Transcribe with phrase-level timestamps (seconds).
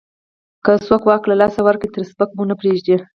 [0.65, 2.97] که څوک واک له لاسه ورکړي، ترې سپکه مو نه پرېږدو.